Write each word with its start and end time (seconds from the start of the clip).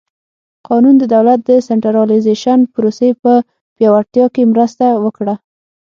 قانون 0.67 0.95
د 0.99 1.03
دولت 1.15 1.39
د 1.45 1.51
سنټرالیزېشن 1.67 2.59
پروسې 2.73 3.09
په 3.21 3.33
پیاوړتیا 3.75 4.25
کې 4.33 4.43
مرسته 4.53 4.85
وکړه. 5.03 5.35